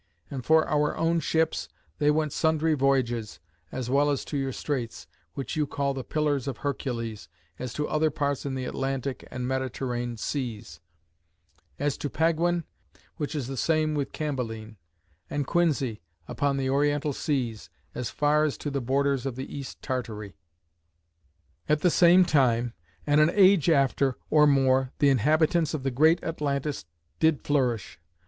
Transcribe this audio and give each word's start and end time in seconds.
And 0.31 0.43
for 0.43 0.67
our 0.67 0.97
own 0.97 1.19
ships, 1.19 1.69
they 1.99 2.09
went 2.09 2.33
sundry 2.33 2.73
voyages, 2.73 3.39
as 3.71 3.87
well 3.87 4.17
to 4.17 4.35
your 4.35 4.51
straits, 4.51 5.05
which 5.35 5.55
you 5.55 5.67
call 5.67 5.93
the 5.93 6.03
Pillars 6.03 6.47
of 6.47 6.57
Hercules, 6.57 7.29
as 7.59 7.71
to 7.73 7.87
other 7.87 8.09
parts 8.09 8.43
in 8.43 8.55
the 8.55 8.65
Atlantic 8.65 9.27
and 9.29 9.45
Mediterrane 9.47 10.17
Seas; 10.17 10.79
as 11.77 11.97
to 11.99 12.09
Paguin, 12.09 12.63
(which 13.17 13.35
is 13.35 13.45
the 13.45 13.55
same 13.55 13.93
with 13.93 14.11
Cambaline,) 14.11 14.77
and 15.29 15.45
Quinzy, 15.45 15.99
upon 16.27 16.57
the 16.57 16.67
Oriental 16.67 17.13
Seas, 17.13 17.69
as 17.93 18.09
far 18.09 18.43
as 18.43 18.57
to 18.57 18.71
the 18.71 18.81
borders 18.81 19.27
of 19.27 19.35
the 19.35 19.55
East 19.55 19.83
Tartary. 19.83 20.35
"At 21.69 21.81
the 21.81 21.91
same 21.91 22.25
time, 22.25 22.73
and 23.05 23.21
an 23.21 23.29
age 23.35 23.69
after, 23.69 24.17
or 24.31 24.47
more, 24.47 24.93
the 24.97 25.09
inhabitants 25.09 25.75
of 25.75 25.83
the 25.83 25.91
great 25.91 26.23
Atlantis 26.23 26.85
did 27.19 27.43
flourish. 27.43 27.99